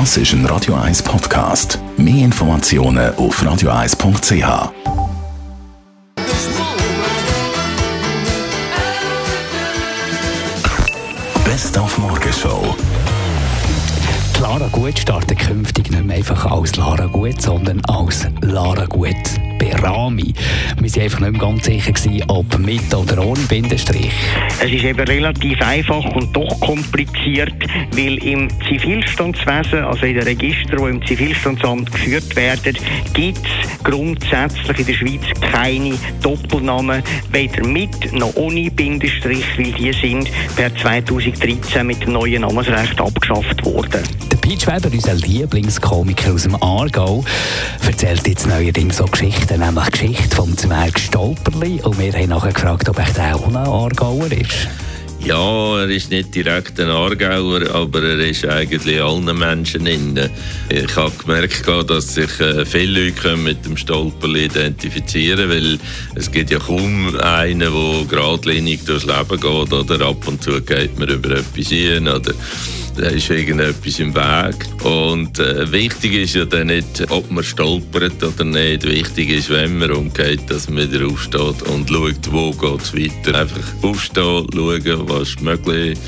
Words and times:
Das 0.00 0.16
ist 0.16 0.32
ein 0.32 0.44
Radio 0.46 0.74
1 0.74 1.04
Podcast. 1.04 1.78
Mehr 1.96 2.24
Informationen 2.24 3.14
auf 3.14 3.40
radio1.ch. 3.40 4.72
Best 11.44 11.78
auf 11.78 11.96
Morgenshow. 11.98 12.74
Lara 14.40 14.66
Gut 14.72 14.98
startet 14.98 15.38
künftig 15.38 15.92
nicht 15.92 16.04
mehr 16.04 16.16
einfach 16.16 16.44
als 16.44 16.74
Lara 16.74 17.06
Gut, 17.06 17.40
sondern 17.40 17.80
als 17.84 18.26
Lara 18.40 18.86
Gut 18.86 19.14
Rami. 19.82 20.34
Wir 20.80 20.90
waren 20.90 21.02
einfach 21.02 21.20
nicht 21.20 21.40
ganz 21.40 21.64
sicher, 21.64 21.92
gewesen, 21.92 22.24
ob 22.28 22.58
mit 22.58 22.94
oder 22.94 23.24
ohne 23.24 23.40
Bindestrich. 23.40 24.12
Es 24.60 24.70
ist 24.70 24.84
eben 24.84 25.00
relativ 25.00 25.60
einfach 25.60 26.04
und 26.04 26.34
doch 26.36 26.60
kompliziert, 26.60 27.54
weil 27.92 28.22
im 28.24 28.48
Zivilstandswesen, 28.68 29.84
also 29.84 30.06
in 30.06 30.14
den 30.14 30.24
Registern, 30.24 30.78
die 30.78 30.90
im 30.90 31.06
Zivilstandsamt 31.06 31.92
geführt 31.92 32.36
werden, 32.36 32.76
gibt 33.12 33.38
es 33.38 33.84
grundsätzlich 33.84 34.78
in 34.78 34.86
der 34.86 34.94
Schweiz 34.94 35.40
keine 35.52 35.94
Doppelnamen, 36.22 37.02
weder 37.30 37.66
mit 37.66 38.12
noch 38.12 38.34
ohne 38.36 38.70
Bindestrich, 38.70 39.44
weil 39.56 39.72
die 39.72 39.92
sind 39.92 40.30
per 40.56 40.74
2013 40.74 41.86
mit 41.86 42.02
dem 42.02 42.12
neuen 42.12 42.42
Namensrecht 42.42 43.00
abgeschafft 43.00 43.64
worden. 43.64 44.02
Peach 44.44 44.66
Weber, 44.66 44.90
unser 44.92 45.14
Lieblingskomiker 45.14 46.34
aus 46.34 46.42
dem 46.42 46.54
Aargau, 46.62 47.24
erzählt 47.80 48.28
jetzt 48.28 48.46
neuerdings 48.46 48.98
so 48.98 49.06
Geschichten, 49.06 49.60
nämlich 49.60 49.90
Geschichte 49.90 50.36
vom 50.36 50.54
Zwerg 50.54 51.00
Stolperli. 51.00 51.80
Und 51.82 51.98
wir 51.98 52.12
haben 52.12 52.28
nachher 52.28 52.52
gefragt, 52.52 52.86
ob 52.90 52.98
echt 52.98 53.18
auch 53.18 53.48
ein 53.48 53.56
Aargauer 53.56 54.30
ist. 54.30 54.68
Ja, 55.24 55.80
er 55.80 55.88
ist 55.88 56.10
nicht 56.10 56.34
direkt 56.34 56.78
ein 56.78 56.90
Aargauer, 56.90 57.70
aber 57.74 58.02
er 58.02 58.18
ist 58.18 58.44
eigentlich 58.44 59.00
allen 59.00 59.34
Menschen 59.38 59.86
innen. 59.86 60.28
Ich 60.68 60.94
habe 60.94 61.12
gemerkt, 61.16 61.66
dass 61.88 62.12
sich 62.12 62.38
äh, 62.38 62.66
viele 62.66 63.06
Leute 63.06 63.38
mit 63.38 63.64
dem 63.64 63.78
Stolperli 63.78 64.44
identifizieren 64.44 65.48
weil 65.48 65.78
es 66.16 66.30
gibt 66.30 66.50
ja 66.50 66.58
kaum 66.58 67.16
einen, 67.18 67.60
der 67.60 68.04
geradlinig 68.10 68.84
durchs 68.84 69.06
Leben 69.06 69.40
geht. 69.40 69.72
Oder 69.72 70.06
ab 70.06 70.28
und 70.28 70.42
zu 70.42 70.60
geht 70.60 70.98
man 70.98 71.08
über 71.08 71.30
etwas 71.30 71.68
hin. 71.68 72.08
Oder 72.08 72.34
da 72.96 73.08
ist 73.08 73.30
irgendetwas 73.30 73.98
im 73.98 74.14
Weg. 74.14 74.84
Und 74.84 75.38
äh, 75.38 75.70
wichtig 75.70 76.14
ist 76.14 76.34
ja 76.34 76.44
dann 76.44 76.68
nicht, 76.68 77.04
ob 77.10 77.30
man 77.30 77.44
stolpert 77.44 78.22
oder 78.22 78.44
nicht. 78.44 78.84
Wichtig 78.84 79.30
ist, 79.30 79.50
wenn 79.50 79.78
man 79.78 79.90
umgeht, 79.90 80.48
dass 80.48 80.68
man 80.68 80.92
wieder 80.92 81.06
aufsteht 81.06 81.62
und 81.68 81.88
schaut, 81.88 82.32
wo 82.32 82.50
geht 82.52 82.82
es 82.82 82.94
weiter. 82.94 83.40
Einfach 83.40 83.82
aufstehen, 83.82 84.46
schauen, 84.52 85.08
was 85.08 85.28
ist 85.28 85.42
möglich 85.42 85.98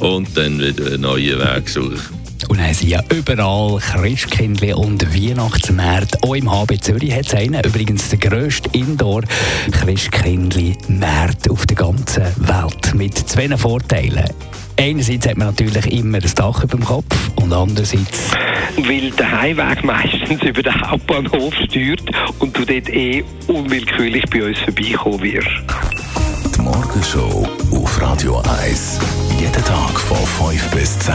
und 0.00 0.36
dann 0.36 0.60
wieder 0.60 0.86
einen 0.86 1.02
neuen 1.02 1.38
Weg 1.38 1.68
suchen. 1.68 2.17
Dann 2.58 2.74
sind 2.74 2.90
ja 2.90 3.00
überall 3.14 3.78
Christkindli 3.78 4.72
und 4.72 5.14
Weihnachtsmärkte. 5.14 6.18
Auch 6.22 6.34
im 6.34 6.50
HB 6.50 6.80
Zürich 6.80 7.14
hat 7.14 7.26
es 7.26 7.34
einen. 7.34 7.62
Übrigens 7.62 8.08
der 8.08 8.18
grösste 8.18 8.68
Indoor-Christkindli-Markt 8.76 11.48
auf 11.48 11.64
der 11.66 11.76
ganzen 11.76 12.24
Welt. 12.36 12.94
Mit 12.94 13.16
zwei 13.16 13.56
Vorteilen. 13.56 14.28
Einerseits 14.76 15.28
hat 15.28 15.36
man 15.36 15.46
natürlich 15.48 15.92
immer 15.92 16.18
das 16.18 16.34
Dach 16.34 16.64
über 16.64 16.76
dem 16.76 16.84
Kopf 16.84 17.14
und 17.36 17.52
andererseits... 17.52 18.32
Weil 18.76 19.12
der 19.12 19.40
Heimweg 19.40 19.84
meistens 19.84 20.42
über 20.42 20.62
den 20.62 20.80
Hauptbahnhof 20.80 21.54
steuert 21.54 22.02
und 22.40 22.56
du 22.56 22.64
dort 22.64 22.88
eh 22.90 23.22
unwillkürlich 23.46 24.24
bei 24.30 24.42
uns 24.44 24.58
vorbeikommen 24.58 25.22
wirst. 25.22 25.48
Die 26.56 26.60
Morgenshow 26.60 27.46
auf 27.70 28.02
Radio 28.02 28.42
1. 28.62 28.98
Jeden 29.38 29.64
Tag 29.64 30.00
von 30.00 30.26
5 30.50 30.70
bis 30.70 30.98
10. 30.98 31.14